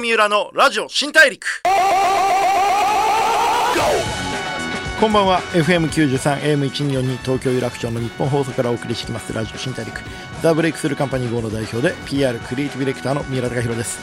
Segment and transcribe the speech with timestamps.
[0.00, 1.46] 三浦のラジオ新大陸。
[5.00, 5.40] こんばんは。
[5.52, 9.32] FM93AM1242 東京有楽町の日本放送からお送りしてきます。
[9.32, 10.00] ラジオ新大陸。
[10.42, 13.98] ザ・ブレイクスルーカンパニー号の代表で PR クリエイティブディレクターの三浦貴弘です、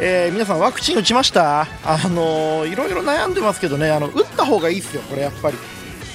[0.00, 1.62] えー皆さんワクチン打ちました？
[1.62, 1.66] あ
[2.08, 3.90] のーいろいろ悩んでますけどね。
[3.90, 5.56] あの打った方がいいですよこれやっぱり。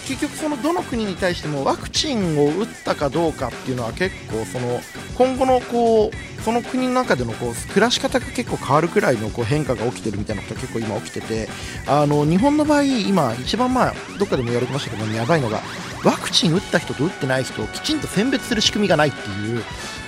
[0.08, 4.80] 結局そのどの国に対してもワクチンを打ったかどうかっていうのは結構その
[5.18, 11.50] 今後のこうその国の中でのこう暮らし方が結構変わるくらいのこう変化が起きてるみたいなことが結構今起きてて
[11.86, 15.60] あの日本の場合今一番まあどっかでも言われてましたけどやばいのが
[16.06, 19.62] ワクチン打った人と打ってない人をきちんと選別する仕組みがないっていう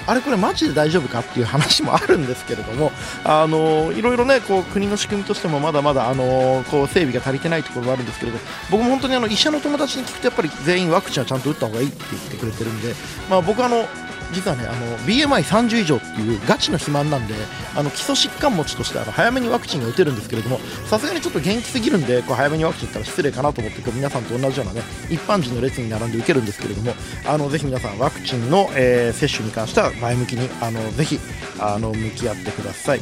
[0.07, 2.91] あれこれマジで大丈夫かっていう話もあるんですけれども、
[3.25, 8.39] あのいろいろねこう国の仕組みとしてもまだまだあのこう整備が足りてないところもあるんですけれど、
[8.71, 12.93] 僕も本当にあの医者の友達に聞くとやっぱり全員ワクチンはちゃんと打った方がいいって言ってくれてるんで、
[13.29, 13.85] まあ僕はあの
[14.31, 17.33] 実はねあの BMI30 以上っていうガチの肥満なんで
[17.75, 26.93] あの基礎疾患持ちとしてあの早めにワクチンが打てるんですけれどもさすがにちょっと元気すぎるんでこう早めにワクチン打ったら失礼かなと思ってこう皆さんと同じようなね一般人の列に並んで受けるんですけれども
[27.27, 31.19] あのぜひ皆さんワクチンの、えー接種に関しては前向きにあのぜひ
[31.59, 33.01] あの向き合ってください。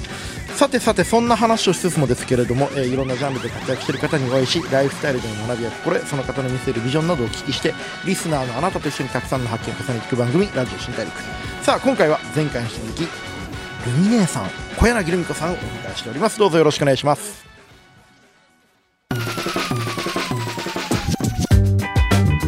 [0.58, 7.76] さてさてそんな話をしつつもですけれども、えーいろんなジャンルで活躍している方にお会いしライフスタイルでの学びや心得その方の見せるビジョンなどをお聞きして
[8.08, 11.16] リスナーのあなたと一緒にたくさんの発見を重ねていく番組ラジオ新大陸。
[11.62, 16.40] さあ今回は前回に引き続きルミネーさん小柳ルミ子さんをお迎えしております。
[16.40, 17.46] どうぞよろしくお願いします。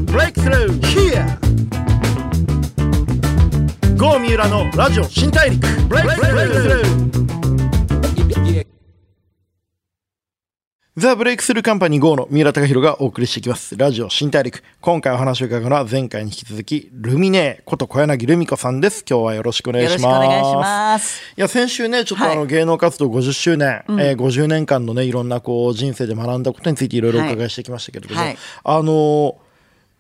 [0.05, 1.37] ブレイクスルー Here
[3.97, 5.61] 郷三浦のラジオ新大陸。
[5.87, 7.28] ブレイクスルー
[10.99, 13.77] ザ・ブレイクスルーカンパニー GO の三浦貴弘がお送りしていきます。
[13.77, 14.61] ラジオ新大陸。
[14.81, 19.05] 今回お話を伺うのは前回に引き続き、ルミネーこと小柳ルミ子さんです。
[19.09, 20.03] 今日はよろしくお願いします。
[20.03, 21.21] よろしくお願いします。
[21.37, 29.33] いや、先週ね、ちょっとあの、はい芸能活動50周年、えー50年間のね、いろんなこう、人生で学んだことについていろいろお伺いしてきましたけれども、はいあのー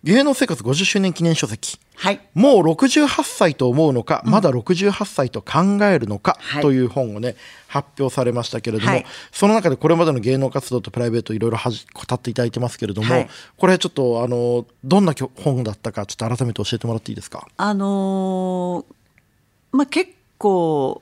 [0.03, 1.77] 芸能生活50周年記念書籍。
[2.01, 2.21] はい。
[2.33, 6.61] もう68歳と思うのか、まだ68歳と考えるのかはい。
[6.61, 7.35] という本をね、
[7.67, 9.05] 発表されましたけれども、はい。
[9.33, 13.29] その中でこれまでの芸能活動とプライベートいろいろはじ語っていただいてますけれども、はい。
[13.57, 17.45] これちょっとあのどんな本だったかちょっと改めて教えてもらっていいですか？
[17.57, 21.01] あのーまあ結構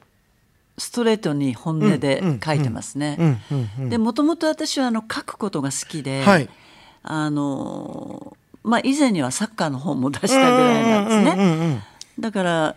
[0.79, 3.17] ストレートに本音で書いてますね。
[3.19, 3.89] うんうんうん。
[3.89, 6.49] でもともと私はあの書くことが好きで、はい。
[7.03, 11.31] あのーまあ以前にはサッカーの本も出したぐらいなんですね。
[11.31, 11.83] うんうんうん
[12.19, 12.75] だから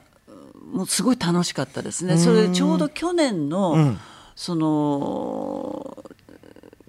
[0.70, 2.18] もうすごい楽しかったですね。
[2.18, 3.98] それでちょうど去年の、ん
[4.36, 6.04] その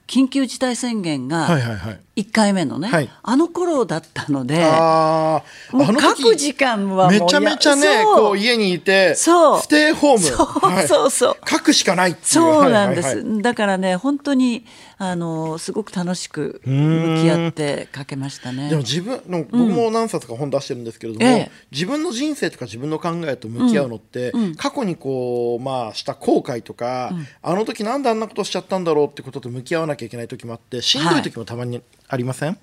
[0.07, 3.09] 緊急事態宣言がはいはいはい1回目のね、はい。
[3.23, 4.61] あの頃だったので。
[4.63, 5.75] あー。
[5.77, 9.61] もうく時間はめちゃめちゃねこう家にいてそう。
[9.61, 10.19] ステイホーム。
[10.19, 10.88] そうはい。
[10.88, 11.38] そうそう。
[11.50, 12.25] 書くしかないっていう。
[12.25, 13.41] そうなんです、はいはいはい。
[13.41, 14.66] だからね本当に
[14.97, 18.69] あのすごく楽しく向き合って書けましたね。
[18.69, 21.51] でも自分の僕も何冊か本出してるんですけれども、ええ。
[21.71, 27.11] 自分の人生とか自分の考えと向き合うのって、過去にこうまあした後悔とか、
[27.41, 31.81] あの時なんであんなことしちゃったんだろうってことと向き合わなきゃいけない時もあってしんどい時もたまに
[32.13, 32.57] ありません、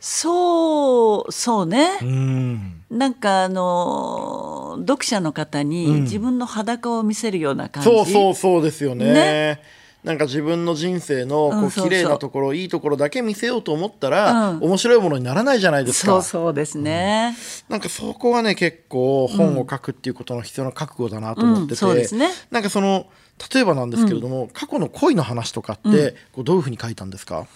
[0.00, 2.82] そうそうね、うん。
[2.90, 9.12] なんかあの読者の方に自分の裸を見せるような感じ、そうそうそうですよね。
[9.12, 9.62] ね。
[10.02, 14.58] なんか自分の人生のこう綺麗なところいいところだけ見せようと思ったら、うん。
[14.62, 16.12] 面白いものにならないじゃないですか。
[16.12, 17.36] そうそうですね、
[17.68, 21.76] なんかそこはね結構本を書くっていうことの必要な覚悟だなと思ってて、うん。
[21.76, 22.30] そうですね。
[22.50, 23.08] なんかその
[23.52, 27.46] 例えばなんですけれども、過去の恋の話とかって、こうどういうふうに書いたんですか？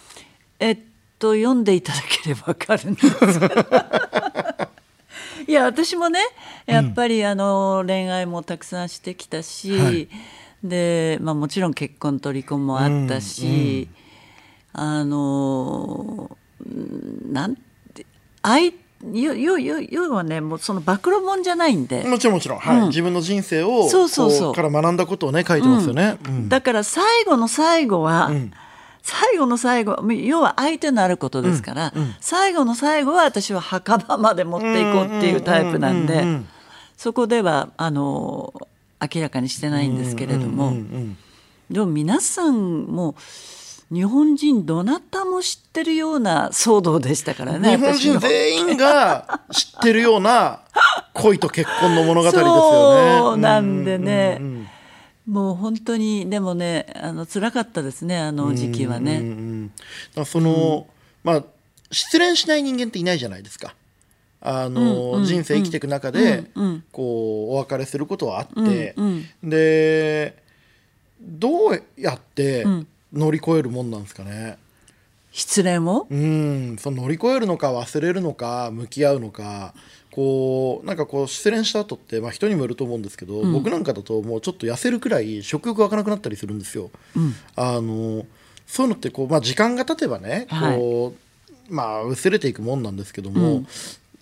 [0.59, 0.79] えっ
[1.21, 3.15] と読んでいただければわかるんです。
[3.19, 3.81] け ど
[5.47, 6.21] いや私もね
[6.67, 10.09] やっぱりあの恋愛もたくさんしてきたし、はい。
[10.65, 13.89] で、まあ、もちろん結婚と離婚もあったし、
[14.73, 17.33] あのうん。
[17.33, 18.07] なんて
[18.43, 18.75] 愛
[19.13, 22.79] よよよ要はねもうその暴露本じゃないんで、もちろんもちろん、はい。
[22.81, 22.89] うん。
[22.89, 24.49] 自分の人生をそうそうそう。
[24.49, 26.19] こから学んだことをね書いてますよね。
[26.27, 26.49] うん。
[26.49, 28.53] だから最後の最後は、ん
[29.03, 36.49] 最後の最後要は相手のあることですから、最後の最後は私は墓場まで持っていこうっていうタイプなんうんうんうんうでん。
[36.97, 38.53] そこではあの
[39.01, 41.17] 明らかにしてないんですけれども、うんうん
[41.71, 43.15] でも皆さんも
[43.93, 50.63] 日本人どなたも知ってるような騒動でしたからね日本人全員が知ってるような
[51.15, 53.19] 恋と結婚の物語ですよね。
[53.23, 54.69] そうなんでね、うんうんうん
[55.31, 59.19] もう本当にでもねあの辛かったですねあの時期はね。
[59.19, 59.73] うんうん。
[60.17, 60.85] うん。
[61.23, 61.45] まあ
[61.93, 63.75] 失恋しない人間っていないじゃないですか。
[64.43, 66.51] あの、人生生きていく中で、
[66.93, 70.43] こうお別れすることはあって、うんで
[71.21, 72.65] どうやって
[73.13, 74.57] 乗り越えるもんなんですかね。
[75.33, 76.07] 失恋を？
[76.11, 79.75] うんその乗り越えるのか忘れるのか向き合うのか
[80.13, 86.91] こうなんかこう失恋した後って、まあ、人にもよると思うんですけど、僕なんかだともうちょっと痩せるくらい食欲湧かなくなったりするんですよ。
[87.57, 88.27] あの
[88.67, 91.15] そういうのってこう、まあ、時間が経てばねこ
[91.69, 93.65] う、まあ、薄れていくもんなんですけども、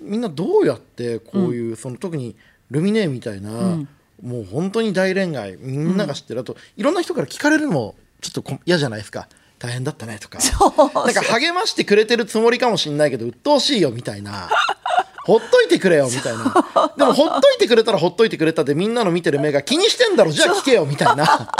[0.01, 2.37] みんなどうやってこういう、その特に
[2.71, 3.51] ルミネみたいな、
[4.23, 9.29] もう本当に大恋愛みんなが知ってる、あといろんな人から聞かれるのもちょっとこ嫌じゃないですか。
[9.59, 10.39] 大変だったねとか。
[10.95, 14.49] なんか励ましてくれてるつもりかもしれないけど鬱陶しいよみたいな
[15.29, 16.45] ほっといてくれよみたいな。
[16.97, 21.53] でもほっといてくれたらほっといてくれたでみんなの見てる目が気にしてんだろじゃあ聞けよみたいな。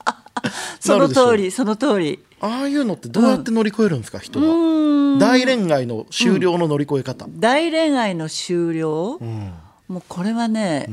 [0.78, 2.22] その通りその通り。
[2.40, 5.18] ああいうのってどうやって乗り越えるんですか、人は？
[5.18, 9.54] 大恋愛の終了の乗り越え方、大恋愛の終了、ん。
[9.88, 10.90] もうこれはね、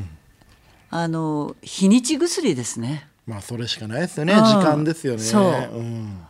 [0.90, 3.10] あの日にち薬ですね。
[3.28, 4.46] まあそれしかないですよね、うん。
[4.46, 5.20] 時間ですよね。
[5.20, 6.26] そうん。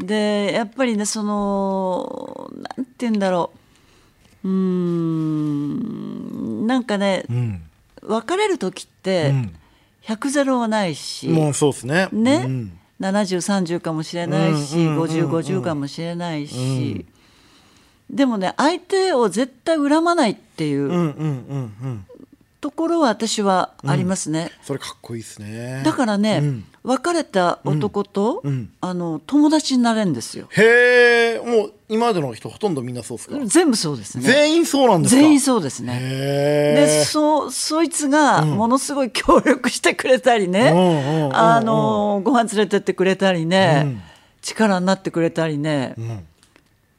[0.00, 3.59] でやっぱりねそのなんて言うんだろう
[4.44, 6.66] うーん。
[6.66, 7.62] なんかね、うん。
[8.02, 9.54] 別れる時ってうん。
[10.04, 12.08] 100ゼロはないし、もうそうですね。
[12.12, 12.78] ね、うん。
[13.00, 15.30] 7030かもしれないし、うんうんうんうん。
[15.30, 17.04] 5050かもしれないし、
[18.10, 22.06] でもね相手を絶対恨まないっていううんうんうんうん
[22.60, 24.50] ところは私はありますね。
[24.62, 25.82] それかっこいいですね。
[25.82, 26.64] だからね、うん。
[26.82, 28.52] 別れた男と、うん。
[28.52, 28.72] うん。
[28.82, 30.46] あの友達になれるんですよ。
[30.50, 34.24] へえもう今までの人ほとんどみんなそうですか、全部そうですね。
[34.24, 35.20] 全員そうなんですか？
[35.20, 35.98] 全員そうですね。
[36.00, 41.36] へでえそそいつがものすごい協力してくれたりね、うんうんうんうん。
[41.36, 44.02] あのご飯連れてってくれたりね、うん。
[44.42, 46.26] 力になってくれたりね、うん。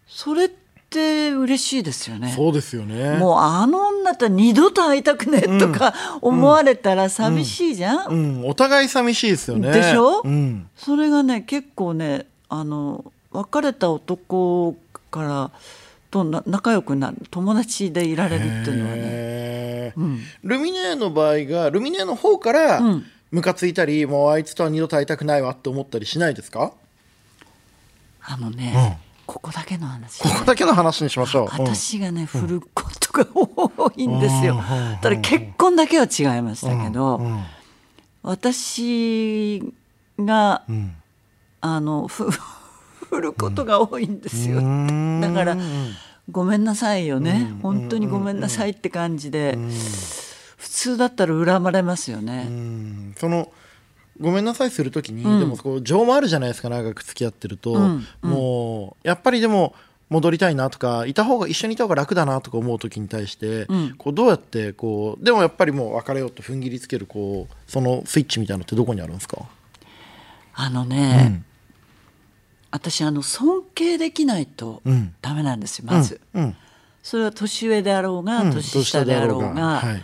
[0.08, 0.61] それって
[1.00, 2.34] 嬉しいですよね。
[2.36, 3.18] そうですよね。
[3.18, 9.72] もうあの女と二度と会いたくねえとか思われたら寂しいじゃん、うん、お互い寂しいですよね。
[9.72, 10.22] でしょ？
[10.22, 14.76] うん、それがね結構ねあの別れた男
[15.10, 15.52] から
[16.10, 19.02] とな仲良くなる友達でいられるっていうのはね。
[19.04, 20.20] へー。
[20.44, 23.06] ルミネの場合がルミネの方からうん。
[23.32, 26.74] ムカついたり、もうあいつとは二度と会いたくないわって思ったりしないですか？
[28.22, 29.00] あのね、
[29.32, 30.20] ここだけの話。
[30.20, 34.56] ここだけの話にしましょう、うん私がね振ることが多いんですよ。
[34.56, 37.44] うんただ結婚だけは違いましたけど、うん
[38.24, 39.64] 私
[40.20, 40.96] がうん。
[41.62, 42.30] あのふ
[43.10, 45.22] 振ることが多いんですよ、うん。
[45.24, 45.58] だから
[46.30, 49.58] ごめんなさいよね、本当にごめんなさいって感じで、
[50.58, 53.16] 普通だったら恨まれますよね、うん。
[53.18, 53.52] その
[54.22, 59.74] ごめんなさいするときに、でもこう情もあるじゃないですか長く付き合ってると、んもうやっぱりでも
[60.10, 63.96] 戻りたいなとかいた方が一緒にいた方が楽だなとか思う時に対して、ん。
[63.98, 69.38] こうどうやってこうでもやっぱりもう別れようと踏ん切りつけるこうそのスイッチみたいなのってどこにあるんですか、
[70.54, 71.46] あのね、うん。
[72.72, 75.14] 私あの尊敬できないとうん。
[75.22, 76.56] ダメなんですよまず、うん。
[77.02, 78.54] それは年上であろうが、うん。
[78.54, 79.80] 年下であろうが。
[79.80, 80.04] はい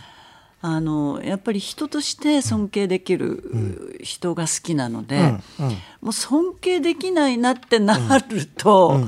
[0.60, 5.40] あのやっぱり人として尊敬できる人が好きなので、うんうん。
[6.00, 9.00] もう尊敬できないなってなると、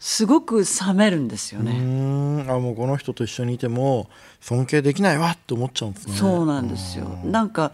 [0.00, 2.44] すごく冷めるんですようね。
[2.48, 4.10] あもうこの人と一緒にいても
[4.40, 6.14] 尊敬できないわって思っちゃうんですね。
[6.14, 7.04] そうなんですよ。
[7.24, 7.72] なんか、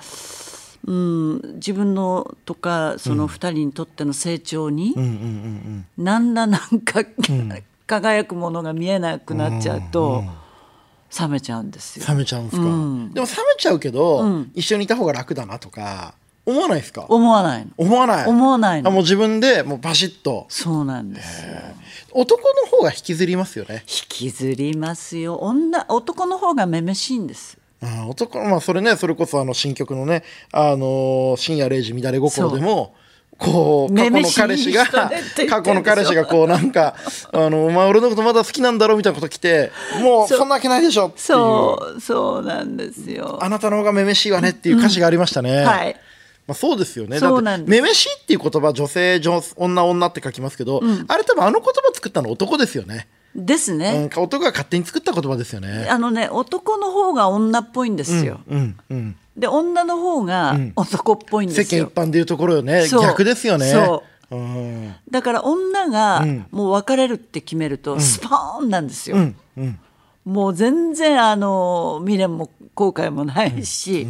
[0.85, 7.01] うん、自分のとかその二人にとっての成長に、うんうんうん何らなんか、
[7.87, 10.25] 輝くものが見えなくなっちゃうと、
[11.19, 12.05] 冷めちゃうんですよ。
[12.09, 16.15] 冷めちゃうんですか、うんでも冷めちゃうけど、うん一緒にいた方が楽だなとか
[16.47, 17.07] 思わないですか？
[17.09, 17.71] 思わないの。
[17.77, 18.27] 思わない？
[18.27, 21.51] 思わないもう自分でもうバシッとそうなんですよ。
[22.13, 25.37] 男の方が引きずりますよね引きずりますよ。
[25.37, 27.57] 女男の方がめめしいんです。
[27.83, 32.95] あ男まあそれねそれこそあの新曲のね「あのー深夜0時乱れ心」でも
[33.41, 36.95] こう過去の彼氏が過去の彼氏がこうなんか
[37.33, 41.23] 「あのお前俺のことまだ好きなんだろ」みたいなこと来てもうそんなわけないでしょっていう。
[41.23, 43.39] そうそうなんですよ。
[43.41, 45.97] あなたの方がめめしいわねっていう歌詞がありましたね、はい。
[46.47, 47.19] まあ、そうですよね。
[47.19, 47.71] そうなんです。
[47.71, 54.11] だってめめしいっていう言葉女性女女女って書きますけど、あれ多分あの言葉作ったの男ですよね、ですね。
[54.15, 55.87] うん、男が勝手に作った言葉ですよね。
[55.89, 58.41] あのね男の方が女っぽいんですよ。
[58.49, 61.85] うんうんで女の方が男っぽいんで世間すよ。
[61.85, 62.87] 一般でいうところよね。
[62.89, 64.37] 逆ですよね、そう。
[64.37, 64.95] ん。
[65.11, 66.47] だから女がん。
[66.51, 69.17] もう別れるって決めるとスポーンなんですよ。
[69.17, 69.37] うん。
[69.57, 69.79] うん。
[70.25, 74.07] もう全然あの未練も後悔もないし、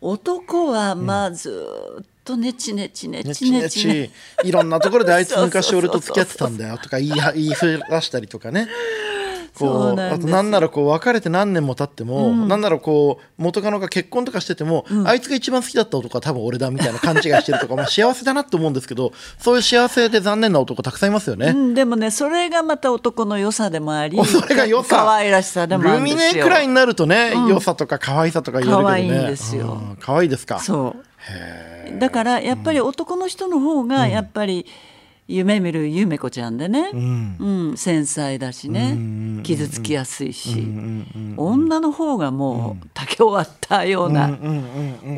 [0.00, 1.66] 男はまあず
[2.00, 3.34] っとネチネチネねちね。
[3.34, 4.10] チネチね
[4.42, 4.48] ち。
[4.48, 8.68] いろんなところであいつ昔俺と付き合ってたんだよとか言いは言いふらしたりとかね
[9.58, 12.60] こうあとなんならこう別れて何年も経っても、なん。
[12.60, 21.48] ならこう元カノが結婚とかしてても、あいつが一番好きだった男は多分俺だみたいな勘違いしてるとか、まあ、幸せだなと思うんですけど そういう幸せで残念な男たくさんいますよね。
[21.48, 24.96] うん、でもねそれがまた男の良さでもありそれが良さ。
[24.96, 26.44] 可愛らしさでもあるルミんですよ。
[26.44, 28.84] ネくらいになるとね、良さとか可愛さとか言えるけどね。
[28.84, 29.78] 可愛いんですよ。
[29.80, 30.58] うん可愛いですか。
[30.60, 31.98] そう。
[31.98, 34.66] だからやっぱり男の人の方がやっぱり
[35.28, 37.74] 夢見るゆめ子ちゃんでね、うん。
[37.76, 40.66] 繊細だしね、傷つきやすいし、
[41.36, 44.38] 女の方がもう竹終わったような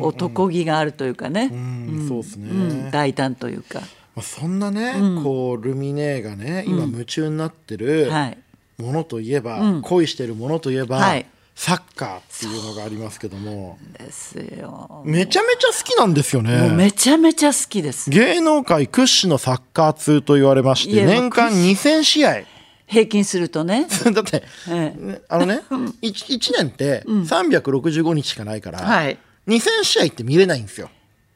[0.01, 2.53] 男気があるというかね、うんそうですね、う
[2.89, 3.85] ん大胆というか、ま
[4.17, 8.37] あ、そんなね、こうルミネがね今夢中になってるはい。
[8.77, 15.03] ものといえば、恋してるものといえば、はいサッカーっていうのがありますけどもですよ。
[15.05, 16.69] めちゃめちゃ好きなんですよもうね。
[16.69, 18.09] めちゃめちゃ好きです。
[18.09, 22.43] 芸能界屈指のサッカー通と言われまして年間2000試合
[22.87, 23.87] 平均するとね。
[24.11, 25.61] だって、えねあのね
[26.01, 29.17] 1, 年って365日しかないから、はい
[29.47, 30.89] 2000試合って見れないんですよ。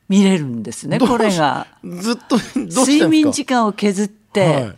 [0.08, 1.68] 見れるんですねこれが。
[1.84, 4.76] ずっと睡眠時間を削って、はい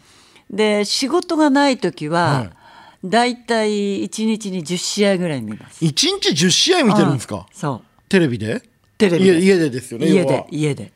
[0.50, 2.57] で仕事がない時は、はい
[3.04, 5.84] だいたい1日に10試合ぐらい見ます。
[5.86, 7.82] 1日10試合見てるんですか、そう。
[8.10, 8.62] テレビで？
[8.98, 9.40] テレビで。
[9.40, 10.92] 家家でですよね家で家で。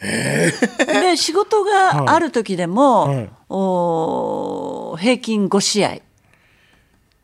[0.00, 3.30] で仕事がある時でも、はい。
[3.48, 5.98] お平均5試合。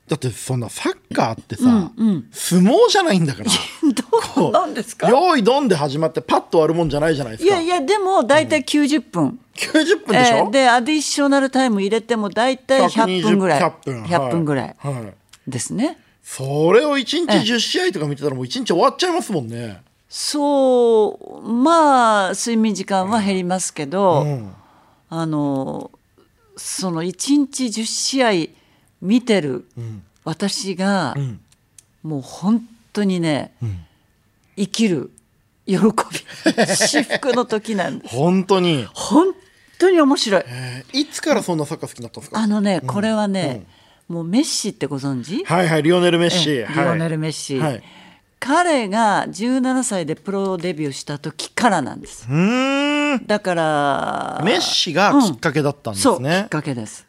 [0.09, 1.91] だってそんなサッカーってさ、
[2.31, 3.51] 相撲じゃないんだから。
[4.37, 5.09] どうなんですか？
[5.09, 7.61] 用意ドンで始まってパッと終わるもんじゃないじゃないですか。
[7.61, 9.41] いやいやでも大体90分。
[9.57, 13.61] 90分でしょ、えーでアディショナルタイム入れても大体100分ぐらい。
[13.61, 14.77] 120 100分100分ぐらい。
[14.79, 14.95] はい。
[14.95, 15.15] はい
[15.49, 15.99] ですね。
[16.23, 19.81] それを1日10試合とか見てたらもう1日終わっちゃいますもんね。
[20.09, 24.55] そうまあ睡眠時間は減りますけど、ん。
[25.09, 25.91] あの
[26.57, 28.31] その1日10試合
[29.03, 29.67] 見てる
[30.25, 31.15] 私が、
[32.03, 32.63] もう本
[32.93, 33.53] 当にね、
[34.57, 35.11] 生きる
[35.67, 35.87] 喜び
[36.77, 38.15] 至福の時なんです。
[38.15, 39.35] 本当に、本
[39.79, 40.43] 当に面白い。
[40.47, 42.39] えーいつからそんなサッカー好きになったんですか？
[42.41, 43.65] あのねこれはね、
[44.09, 45.45] もうメッシってご存知？
[45.45, 47.83] はいはいリオネル・メッシ、リオネル・メッシ、はい。
[48.39, 52.27] 彼が17歳でプロデビューした時からなんです。
[52.31, 53.27] うーん。
[53.27, 57.07] だからメッシがきっかけだったんですそうきっね、かけです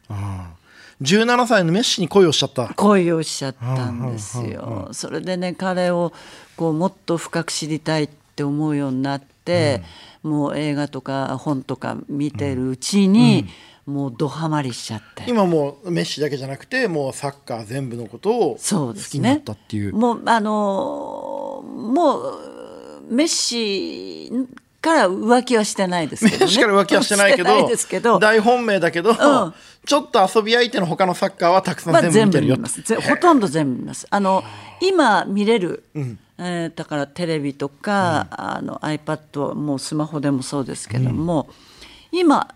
[1.02, 2.74] 17歳のメッシに恋をしちゃった。
[2.74, 4.88] 恋をしちゃったんですよ。
[4.92, 6.12] それでね彼を
[6.56, 9.82] こうもっと深く知りたいって思うようになって、
[10.22, 13.46] もう映画とか本とか見てるうちに、
[13.86, 15.24] もうドハマりしちゃって。
[15.28, 19.94] 今もうメッシだけじゃなくてもうサッカー全部のことを好そうですきになっねたっていう。
[19.94, 22.58] もうあのーもう
[23.10, 24.30] メッシ
[24.94, 28.18] から浮気はしてないですけど、ね、メッシから浮気はしてないけどけど。
[28.18, 29.54] 大本命だけど、ん。
[29.86, 34.06] ちょっと遊び相手の他のサッカーはたくさんまあ、全部見てるよ全部見ますぜほとんど全部見ます。
[34.10, 34.42] あの
[34.80, 41.48] 今見れる、えーだからテレビとか、あの iPad もうスマホでもそうですけども、
[42.12, 42.54] 今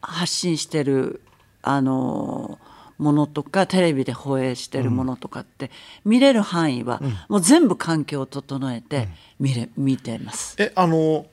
[0.00, 1.20] 発信してる
[1.62, 2.58] あの
[2.98, 5.70] ものとかテレビで放映してるものとかって、
[6.04, 10.56] 見れる範囲は、もう全部環境を整えて見れ見てます。
[10.58, 11.26] えあの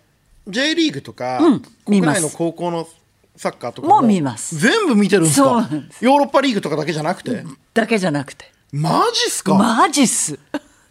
[0.49, 2.87] J リーグとか、うん国内の高校の
[3.35, 4.57] サッカーとかもう見ます。
[4.57, 5.69] 全部見てるんですか？
[6.01, 8.51] ヨーロッパリーグとかだけじゃなくて、だけじゃなくて。
[8.71, 10.37] マジっすか、マジっす。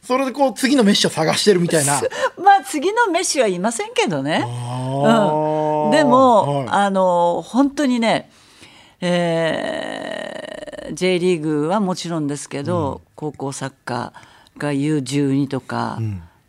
[0.02, 2.00] それでこう次のメッシを探してるみたいな。
[2.42, 4.42] まあ次のメッシはいませんけどね。
[4.46, 5.84] ー。
[5.84, 6.68] うん、でも、はい。
[6.70, 8.30] あの本当にね、
[9.00, 15.98] えー J リーグはもちろんですけど、高校サッカーが U12 とか、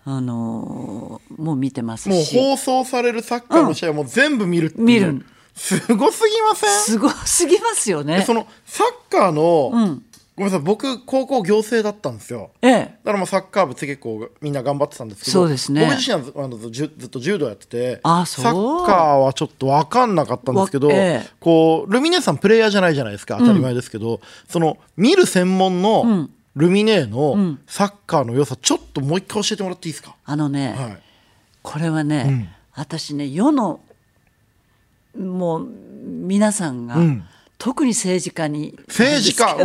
[0.05, 5.25] あのもう見てますもうし放送されるサッカーの試合も全部見るっていう、見る。
[5.55, 6.69] すごすぎません？
[6.79, 8.23] すごすぎますよね。
[8.25, 8.33] そ。
[8.33, 10.03] のサッカーの、うん。
[10.37, 12.51] ごめんなさい僕高校行政だったんですよ。
[12.61, 12.73] ええ。
[12.73, 15.81] だからもうサッカー部って結構みんな頑張ってたんですけどそうですね。
[15.81, 18.45] 僕自身はずあのずずずっと柔道やっててあそう。
[18.45, 21.29] サッカーはちょっと分かんなかったんですけど、わええ。
[21.41, 26.29] こうルミネさんプレイヤーじゃないじゃないですか当たり前ですけど、その見る専門の
[26.59, 30.97] ルミネのサッカーの良さちょっともう一回教えてもらっていいですか、あのね、はい、
[31.61, 33.79] これはね、私ね世の
[35.17, 37.25] もう皆さんが、ん。
[37.57, 39.55] 特に政治家に政治家？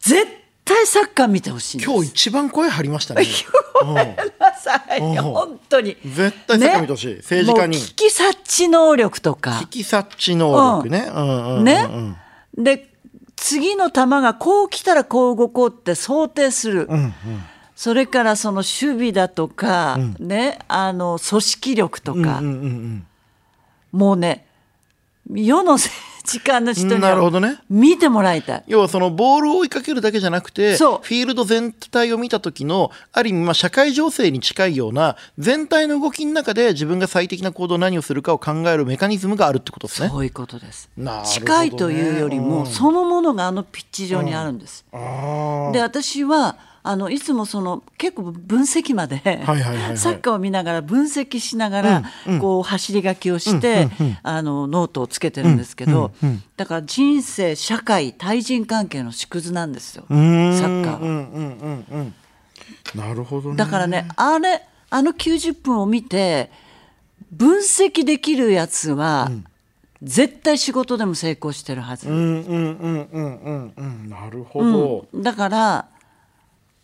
[0.00, 0.26] 絶
[0.64, 3.24] 対サッカー見てほしい今日一番声張りましたね。
[4.40, 5.22] まさにうん。
[5.22, 5.96] 本当に。
[6.04, 7.16] 絶対サッカー見てほしい。
[7.18, 7.76] 政治家に。
[7.76, 9.58] もう危機察知能力とか。
[9.60, 11.64] 引き察知能力ね、うんうんうんうん。
[11.64, 12.16] ね、
[12.56, 12.88] で
[13.36, 16.88] 次の球がこう来たらこう動こうって想定する、
[17.76, 23.06] それからその守備だとか、ねあの組織力とか、うんうんうん
[23.92, 24.44] もうね
[25.30, 25.78] 世の
[26.24, 27.58] 政近の人になるほどね。
[27.68, 28.64] 見てもらいたい。
[28.66, 31.06] 要はそのボールを追いかけるだけじゃなくてフそう。
[31.08, 40.08] ィールド全体を見た時のある意味まあ社会情勢に近いような全体の動きの中で自分が最適な行動を何をするかを考えるメカニズムがあるってことですね。
[40.08, 40.88] そういうことです。
[40.96, 41.10] ね。
[41.26, 44.84] 近いというよりも、そのものがあのピッチ上にあるんです。
[44.92, 52.02] あで私はあのいつもその結構分析まで、はいはいはいはいサッカーを見ながら分析しながら、
[52.42, 53.88] こう走り書きをして、
[54.22, 56.12] あのノートをつけてるんですけど、
[56.58, 60.98] だから人生社会対人関係の縮図なんですよサッカーは。
[60.98, 62.14] うんうんうんうん
[62.94, 63.56] なるほどね。
[63.56, 66.50] だからねあれあの90分を見て
[67.32, 69.30] 分析できるやつは、
[70.02, 72.10] 絶対仕事でも成功してるはず。
[72.10, 75.06] うんうんうんうんうんうんなるほど。
[75.14, 75.88] だから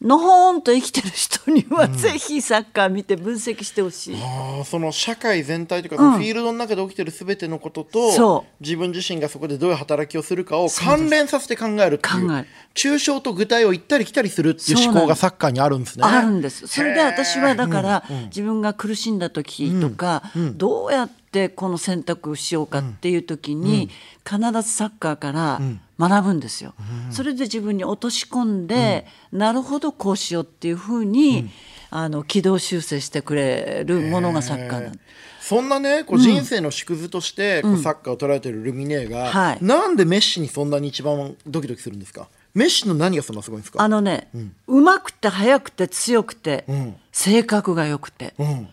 [0.03, 4.17] のほーんと生きてる人には、ぜひサッカー見て分析してほしい。
[4.17, 12.47] ああその社会全体というか、フィールドの中で起きてる全てのこととそ自分自身がそこでどういう働きをするかを関連させて考えるっていう考える。
[12.75, 16.05] 抽象と具体を行ったり来たりするっていう思考がサッカーにあるんですね。
[16.05, 16.67] あるんです。
[16.67, 20.23] それで私はだから、自分が苦しんだ時とか、
[20.57, 23.89] どうやってこの選択をしようかっていう時に、
[24.29, 25.61] 必ずサッカーから
[25.99, 26.75] 学ぶんですよ。
[27.11, 31.51] それで自分に落とし込んで、なるほどこうしようっていうふうに、
[31.91, 35.01] あの軌道修正してくれるものがサッカーなん
[35.41, 39.59] そんなねこう人生の縮図としてこうサッカーを捉えているルミネが、はい。
[39.61, 42.29] なんでメッシにそんなに一番ドキドキするんですか？
[42.55, 43.83] メッシの何がそんなすごいんですか？
[43.83, 44.29] あのね、
[44.67, 46.97] うまくて速くて強くて、ん。
[47.13, 48.69] 性格が良くて、うん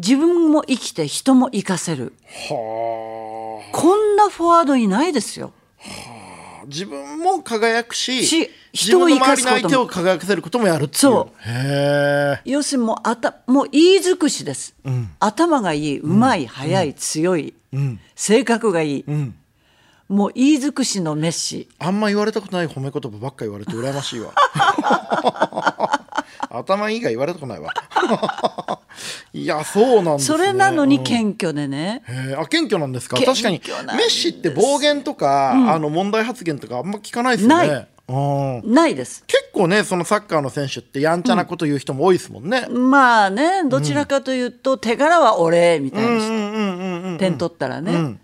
[0.00, 2.14] 自分も生きて人も生かせる。
[2.48, 5.52] はこんなフォワードいないですよ。
[5.78, 6.20] あ。
[6.66, 9.56] 自分も輝くしし自人を生かすことも。
[9.56, 11.00] の相手を輝かせることもやるっていう。
[11.00, 11.48] そう。
[11.48, 12.50] へえ。
[12.50, 14.74] 要するにもうあたもう言い尽くしです、
[15.18, 17.54] 頭がいい、うまい、速い、強い、
[18.14, 19.34] 性格がいい、ん。
[20.08, 21.68] もう言い尽くしのメッシ。
[21.78, 24.32] あんま言われたことない褒め言葉ばっか言われて羨ましいわ
[26.50, 27.72] 頭いいが言われたことないわ。
[29.32, 30.36] いやそうなんですね。
[30.38, 31.04] それなのにうん。
[31.04, 33.16] 謙虚でね、へえあ謙虚なんですか？
[33.16, 33.60] 謙確かに
[33.96, 37.68] メッシって暴言とか、あの問題発言とかあんま聞かないですよね。
[37.68, 37.88] ない。
[38.08, 38.12] う
[38.68, 38.74] ん。
[38.74, 39.22] ないです。
[39.26, 48.16] 結構ねそのサッカーの選手ってやんちゃなこと言う人も多いですもんね、まあね、どちらかというと、手柄は俺みたいな人、うんうんうんうん点取ったらね。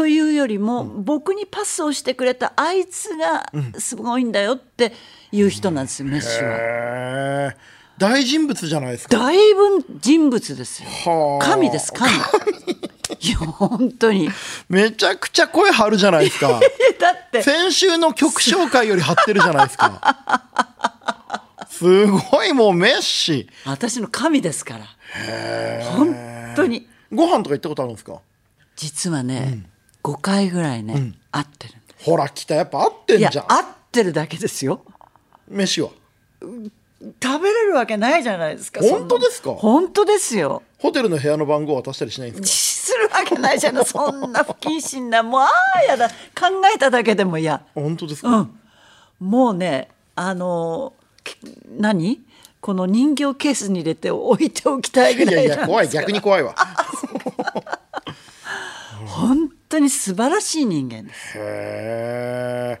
[0.00, 4.94] というよりも、僕にパスをしてくれたあいつがすごいんだよって
[5.30, 7.52] いう人なんですよ、メッシは。
[7.98, 9.18] 大人物じゃないですか。
[9.18, 10.88] 大分人物ですよ。
[10.88, 11.44] はあ。
[11.44, 12.10] 神です、神。
[13.20, 14.30] いや、本当に。
[14.70, 16.48] めちゃくちゃ声張るじゃないですか。
[16.98, 20.44] だって、先週の曲紹介より張ってるじゃないですか。
[21.68, 23.50] すごいもうメッシ。
[23.66, 24.86] 私の神ですから。
[25.94, 26.16] 本
[26.56, 26.88] 当に。
[27.12, 28.14] ご飯とか行ったことあるんですか？
[28.76, 29.58] 実はね、
[30.02, 34.82] 5回ぐらいね、会ってるんでほら来たやっぱ合ってんじゃん、会ってるだけですよ。
[35.48, 35.90] メッシは？
[36.42, 38.80] 食べれるわけないじゃないですか。
[38.80, 39.52] 本当ですか？
[39.54, 40.62] 本当ですよ。
[40.78, 43.84] ホテルの部屋の番号渡したりしないんですするわけないじゃない。
[43.84, 46.08] そんな不謹慎な、もう、ああ、やだ。
[46.08, 46.14] 考
[46.74, 47.58] えただけでも嫌。
[47.58, 48.58] か本当ですか、うん。
[49.20, 51.36] もうね、あの、き
[51.78, 52.20] 何？
[52.60, 56.54] この人形ケースに入れて置いておきたいぐいやいらいなんですや怖い逆に怖いわ
[57.38, 57.39] 本
[59.70, 61.38] 当に素晴らしい人間です。
[61.38, 62.80] へえ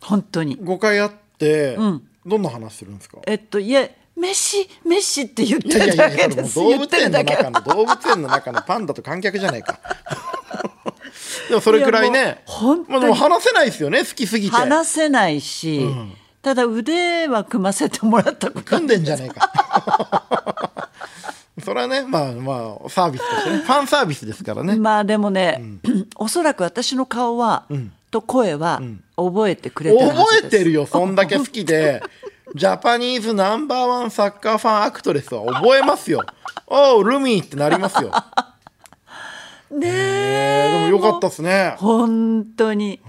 [0.00, 0.58] 本当に。
[0.58, 2.02] 5回会って、ん。
[2.26, 3.18] どんな話するんですか？
[3.26, 6.56] えっと、いえ、メッシ、メッシって言ってるだけです。
[6.56, 7.22] 動物園の。
[7.24, 9.78] 中の動物園の中のパンダと観客じゃないか。
[11.48, 12.42] でもそれくらいね。
[12.44, 14.56] 本当にまあ、でも話せないですよね好きすぎて。
[14.56, 15.86] 話せないし、
[16.42, 18.64] ただ腕は組ませてもらったこと。
[18.64, 20.72] 組んでんじゃねえか
[21.62, 23.56] それはねまあまあサービスとしてね。
[23.64, 25.62] ファンサービスですからね、まあでもね、
[26.16, 27.66] おそらく私の顔は、
[28.10, 28.80] と声は
[29.16, 32.02] 覚えてくれてる覚えてるよそんだけ好きで。
[32.54, 36.24] ジャパニーズナンバーワンサッカーファンアクトレスは覚えますよ。
[36.66, 38.10] おうルミーってなりますよ。
[39.70, 39.88] ねえー、で
[40.78, 41.74] えもよかったっすね。
[41.76, 43.00] 本当に。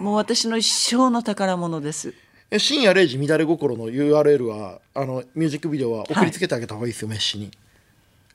[0.00, 2.14] もう私の一生の宝物です。
[2.50, 7.50] え深夜0時乱れ心の URL はあのミュージックビデオは送りつけてあげた方がいいですよ、メッシに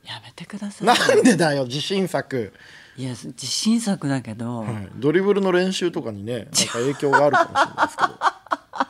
[0.05, 0.87] やめてください。
[0.87, 2.53] なんでだよ自信作、
[2.97, 8.03] いや自信作だけど、はい、ドリブルの練習とかにね なんか影響があるかもしれないですけ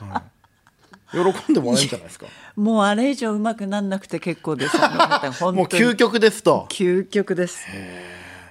[0.05, 2.25] ど、はい、喜んでもらえるんじゃないですか？
[2.55, 4.77] もうあれ以上うまくなんなくて結構です。
[4.77, 4.87] もう
[5.65, 6.67] 究極ですと。
[6.69, 7.65] 究極です。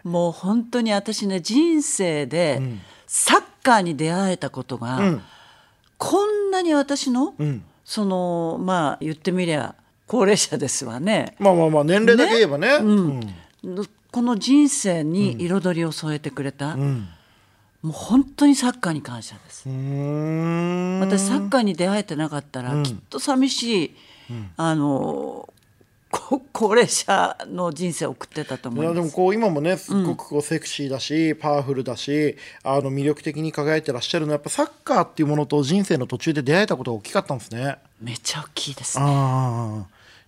[0.05, 2.61] もう本当に私ね人生で
[3.07, 5.23] サッカーに出会えたことが、ん。
[5.99, 7.65] こんなに私の、ん。
[7.85, 9.75] そのまあ言ってみりゃ
[10.13, 11.35] 高齢者ですわね。
[11.39, 12.69] まあまあまあ年齢だけ言えばね。
[12.83, 13.21] うん。
[14.11, 17.03] この人生に彩りを添えてくれた、も
[17.85, 19.67] う本当にサッカーに感謝です。
[19.67, 19.73] 私
[21.23, 23.95] サッカーに出会えてなかったら、きっと寂しい、
[24.59, 25.49] あの
[26.11, 28.95] こ高齢者の人生を送ってたと思い。
[28.95, 37.79] でもこう今もねすっごくこうセクシーだし、パワフルだしあの魅力的に輝いてらっしゃるのはやっぱサッカーっていうものと人生の途中で出会えたことが大きかったんですね。
[37.99, 39.07] めっちゃ大きいですね。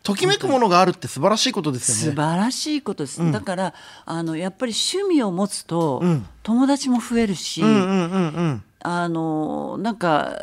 [0.04, 2.22] ときめくものがあるって素晴らしいことです素よね。
[2.22, 3.74] 晴らしいことです、だから
[4.06, 6.02] あのやっぱり趣味を持つと、
[6.42, 8.62] 友達も増えるし、うんうんうんうん。
[8.86, 10.38] あのなんか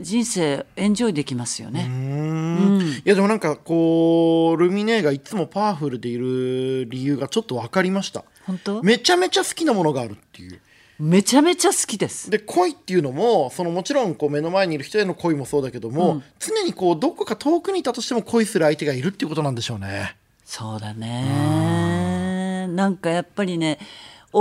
[0.00, 1.88] 人生エンジョイできますよね。
[1.90, 2.80] うん。
[2.82, 8.22] いやでもなんかこうルミネがいつもパワフルでいる理由がちょっと分かりました。
[8.46, 8.80] 本当？
[8.84, 10.60] めちゃめちゃ好きなものがあるっていう
[11.00, 12.30] めちゃめちゃ好きです。
[12.30, 20.16] で恋っていうのもそのもちろんこう目の前にいる人への恋もそうだけども、常にこうどこか遠くにいたとしても恋する相手がいるっていうことなんでしょうね。
[20.44, 22.66] そうだね。
[22.68, 23.78] なんかやっぱりね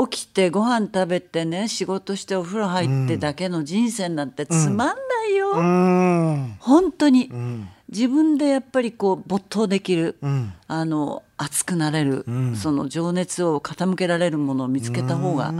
[0.10, 5.52] 起きてご飯食べてね仕事してお風呂入ってだけの人生なんてつまんないよ。
[5.52, 6.56] うん。
[6.60, 7.32] 本当に、
[7.89, 10.54] 自分でやっぱりこう没頭できる、ん。
[10.67, 15.52] あの熱くなれる、その情熱を傾けられるものを見つけた方が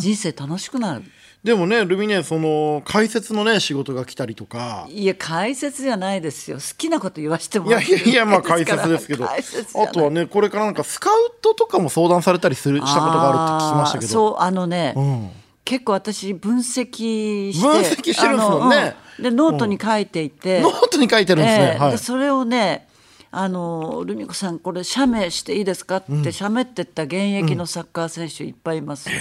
[0.00, 1.04] 人生楽しくなる。
[1.44, 4.86] でもねルミネその解説のね仕事が来たりとか。
[4.90, 6.58] いや解説じゃないですよ。
[6.58, 9.24] 好きなこと言わしてもいやいらってるやいやまあ解説ですけど。
[9.24, 14.12] あとはねこれからなんかスカウトとかも相談されたりするしたことがあるって聞きましたけど。
[14.12, 15.30] そうあのね、ん。
[15.64, 18.96] 結構私分析して分析してるんですもんね。
[19.18, 19.24] うん。
[19.24, 21.78] でノートに書いていて、ノートに書いてるんですね、ええ。
[21.78, 21.90] はい。
[21.92, 22.86] でそれをね
[23.32, 29.08] あのルミ子さんこれ写メしていいですかって喋ってった現役のサッカー選手いっぱいいます。
[29.08, 29.16] よ、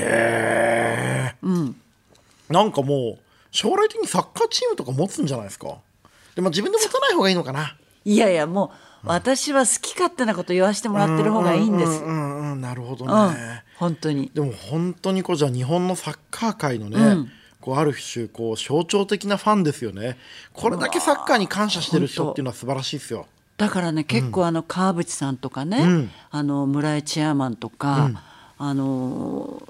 [2.49, 3.19] なんかもう
[3.51, 5.77] 将来的にサッカーチームとか持つんじゃないですか？
[6.33, 7.77] でも自分で持たない方がいいのかな。
[8.03, 8.71] いやいやも
[9.03, 11.91] う私は好き勝手なこと言わせてもらってる方がいいんです。
[11.91, 13.11] うんうんうんなるほどうん。
[13.11, 14.31] ね、本当に。
[14.33, 17.29] でも本当にこうじゃあ日本のサッカー界のね、
[17.61, 20.17] こうある種こう象徴的なファンですよね。
[20.53, 23.27] これだけサッカーに感謝してる人っていうのは素晴らしいですよ
[23.59, 28.09] だからね結構あの川淵さんとかね、あの村井チェアマンとか、
[28.57, 29.61] あの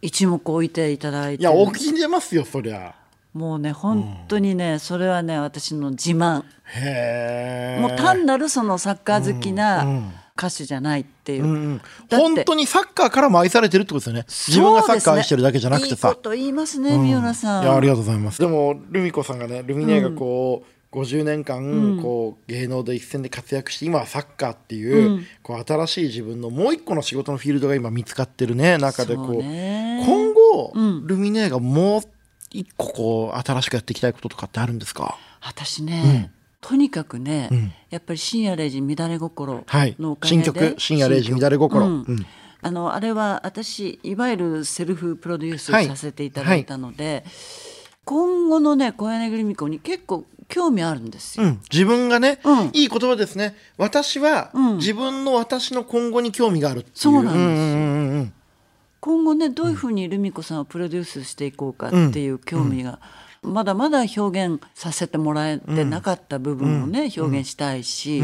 [0.00, 2.94] 一目置いていただいていや大きい出ますよそりゃ。
[3.34, 6.42] もうね本当にね、それはね私の自慢。
[6.64, 9.84] へえもう単なるそのサッカー好きな
[10.38, 11.80] 歌手じゃないっていう、うん
[12.10, 14.24] 本当にサッカーからも愛されてるってことですよね。
[14.28, 16.08] 自分がサッカー愛してるだけじゃなくてさ。
[16.08, 17.62] いいこと言いますね、三浦さん。
[17.64, 18.38] いやありがとうございます。
[18.38, 30.72] でもルミ子さんがねルミネがこう、50年間こう芸能で一線で活躍して今はサッカーっていう,、こう新しい自分のもう一個の仕事のフィールドが今見つかってるね中でこそう今後、
[31.04, 32.02] ルミネがもう
[32.50, 35.18] 一個こう新しくやっていきたいこととかってあるんですか？
[35.40, 36.30] 私ね、
[36.60, 42.04] とにかくね、やっぱり深夜0時乱れ心はいのおかげで、新曲深夜0時乱れ心。
[42.62, 47.24] あのあれは私いわゆるセルフプロデュースさせていただいたので、
[48.04, 51.46] 今後のね小柳ルミ子に結構興味あるんですよ。
[51.46, 52.70] うん、自分がね、うん。
[52.72, 53.56] いい言葉ですね。
[53.76, 54.76] 私は、うん。
[54.76, 56.92] 自分の私の今後に興味があるっていう。
[56.94, 57.40] そうなんですよ。
[57.40, 58.32] うんうんうんうん。
[59.00, 63.00] 今後ねどういうふうにルミ子さんをプロデュースしていこうかっていう興味が、
[63.42, 68.22] まだまだ表現させてもらえてなかった部分をね、表現したいし、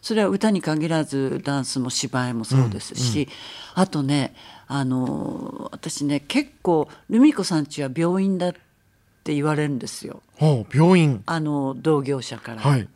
[0.00, 3.28] それは歌に限らずダンスも芝居もそうですし、
[3.74, 4.36] あとね
[4.68, 8.54] あの私ね結構ルミ子さんちは病院だっ
[9.24, 10.22] て言われるんですよ。
[10.72, 11.22] 病院。
[11.26, 12.60] あの同業者から。
[12.60, 12.88] はい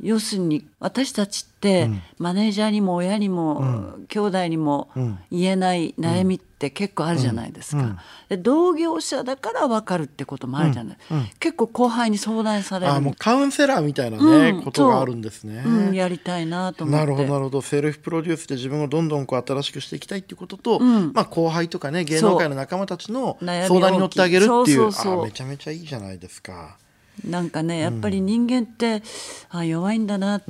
[0.00, 4.88] 要するに私たちって、マネージャーにも親にも、兄弟にも
[5.30, 10.98] 言えない悩みって結構あるじゃないですか、で同業者だから分かるってこともあるじゃない、
[11.40, 12.92] 結構後輩に相談される。
[12.92, 14.62] あもうカウンセラーみたいなね、うん。
[14.62, 15.90] ことがあるんですね、う。
[15.92, 17.00] ん、やりたいなと思って。
[17.00, 17.62] なるほどなるほど。
[17.62, 24.56] セルフプロデュースで自分をどんどんこう新しくしていきたいっていうことと、まあ、後輩とかね芸能界の仲間たちの相談に乗ってあげるっていう。
[24.56, 25.20] そうそうそう。
[25.22, 26.76] あめちゃめちゃいいじゃないですか。
[27.24, 29.02] なんかねやっぱり人間って、
[29.50, 30.42] あ弱いんだなっ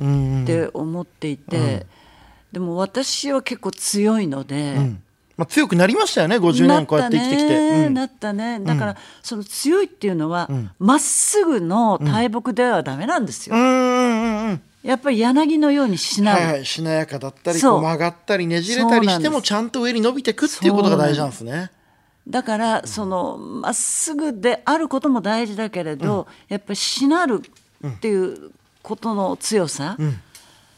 [0.45, 1.85] て思っていて、
[2.51, 4.75] でも私は結構強いので、
[5.37, 7.57] まあ、強くなりましたよね50年こうやって生きてきて。
[7.85, 7.93] うん。
[7.93, 10.49] なったね、だから、その強いっていうのは
[10.79, 21.71] ま、っすぐの大木ではダメなんですよ、うんうんうんやっぱり柳のようにしなる、はいはい、しなやかだったり曲がったりねじれたりしてもちゃんと上に伸びてくっていうことが大事なんですね。
[22.27, 27.41] だからそのまっすぐであることも大事だけれど、やっぱりしなる
[27.87, 28.51] っていう
[28.83, 29.97] ことの強さ、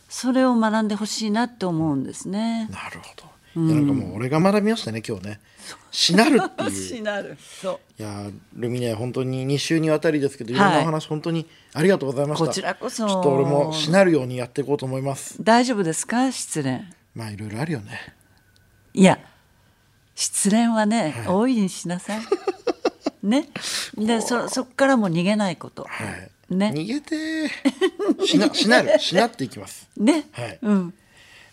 [0.08, 2.68] それを学んでほしいなって思うんですね。
[2.72, 3.30] なるほど。
[3.56, 5.40] いやなんかもう俺が学びましたね今日ね。
[5.90, 6.72] しなるっていう。
[6.72, 12.46] しなるそういやールミネ本当に2週にわたりですけどいはいろんなお話本当にありがとうございました。
[12.46, 15.44] こちらこそちょっと俺もしなるようにやっていこうと思います。
[15.44, 16.32] 大丈夫ですか？
[16.32, 16.82] 失恋
[17.16, 18.14] まあいろいろあるよね。
[18.94, 19.20] いや
[20.20, 22.20] 失恋はね、大いにしなさい。
[23.24, 23.50] ね、
[23.98, 25.84] でそそこからも逃げないこと。
[25.84, 26.04] は
[26.50, 26.54] い。
[26.54, 26.74] ね。
[26.76, 29.88] 逃げてーしな しなるしなっていきます。
[29.96, 30.60] ね、はい。
[30.62, 30.94] うん、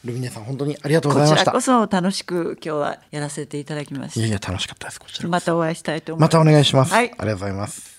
[0.04, 1.44] ルミネさん本当にありがとうごこざいました。
[1.44, 5.28] ちらこそ楽しく今日はやらせていただきましいやいや楽しかったですこちらた。
[5.28, 6.36] またお会いしたいと思います。
[6.36, 7.04] またお願いします、はい。
[7.06, 7.95] ありがとうございます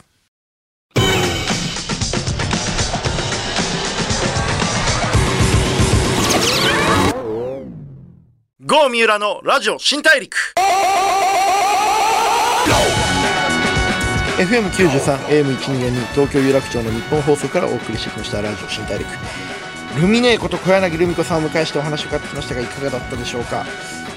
[8.69, 10.35] ゴー三浦のラジオ新大陸。
[14.37, 19.07] FM93 AM122 東京有楽町の日本放送からお送りしてきましたラジオ新大陸。
[20.01, 23.65] ルミネーこと小柳ルミ子さんを迎えしてお話を伺ってきましたがいかがだったでしょうか？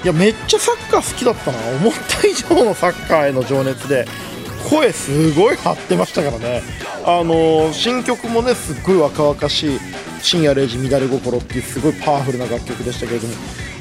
[0.03, 1.57] いやめっちゃサッカー好きだったな。
[1.77, 4.05] 思った以上のサッカーへの情熱で
[4.69, 6.61] 声すごい張ってましたからね。
[7.05, 9.79] あの新曲もねすっごい若々しい
[10.21, 13.33] 「深夜0時乱れ心」っていうすごいパワフルな楽曲でしたけれども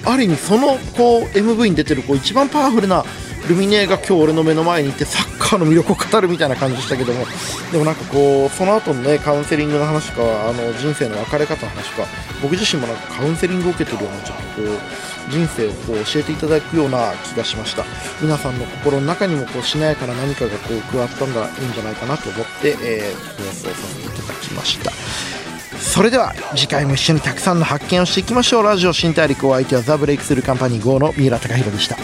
[0.04, 3.04] ある意味そのこう MV に出てるこう一番パワフルな
[3.48, 7.24] ルミネが今日俺の目の前にいてサッカーの魅力を語るみたいな感じでしたけども。
[7.72, 12.08] でもなんかこうその後のねカウンセリングの話とかあの人生の別れ方の話とか
[12.42, 17.84] 僕自身もなんかカウンセリングを受けてるようなちょっとこう人生をこう教えていただくような気がしました。
[18.20, 25.39] 皆さんの心の中にもこうしなやかな何かがこう加わったんだいいんじゃないかなと思って、えー、放送させていただきました。
[25.80, 28.62] それでは次回も一緒にたくさんの発見をしていきましょう。
[28.62, 31.96] ラジオ新大陸お相手はザ・ブレイクスルーカンパニー GO の三浦貴大でした。